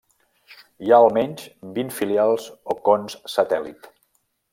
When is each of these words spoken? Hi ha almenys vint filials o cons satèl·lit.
Hi 0.85 0.93
ha 0.93 0.97
almenys 1.07 1.43
vint 1.75 1.93
filials 1.97 2.47
o 2.75 2.77
cons 2.89 3.19
satèl·lit. 3.35 3.91